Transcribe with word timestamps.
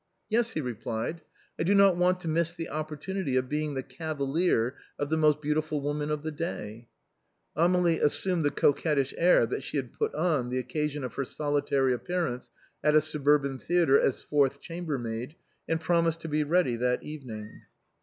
"Yes," 0.31 0.53
he 0.53 0.61
replied," 0.61 1.21
I 1.59 1.63
do 1.63 1.75
not 1.75 1.95
want 1.95 2.21
to 2.21 2.27
miss 2.27 2.55
the 2.55 2.69
oppor 2.73 2.99
tunity 2.99 3.37
of 3.37 3.47
being 3.47 3.75
the 3.75 3.83
cavalier 3.83 4.73
of 4.97 5.11
the 5.11 5.15
most 5.15 5.41
beautiful 5.43 5.79
woman 5.79 6.09
of 6.09 6.23
the 6.23 6.31
day." 6.31 6.87
Amélie 7.55 8.01
assumed 8.01 8.43
the 8.43 8.49
coquettish 8.49 9.13
air 9.15 9.45
that 9.45 9.61
she 9.61 9.77
had 9.77 9.93
put 9.93 10.15
on 10.15 10.45
on 10.45 10.49
the 10.49 10.57
occasion 10.57 11.03
of 11.03 11.13
her 11.13 11.23
solitary 11.23 11.93
appearance 11.93 12.49
at 12.83 12.95
a 12.95 12.99
suburban 12.99 13.59
180 13.59 13.67
THE 13.67 13.73
BOHEMIANS 13.75 13.93
OF 13.93 13.99
THE 13.99 14.05
LATIN 14.07 14.17
QUARTER, 14.17 14.17
theatre 14.17 14.17
as 14.17 14.27
fourth 14.27 14.59
chambermaid^, 14.59 15.35
and 15.69 15.79
promised 15.79 16.21
to 16.21 16.27
be 16.27 16.43
ready 16.43 16.75
that 16.77 17.03
evening. 17.03 17.61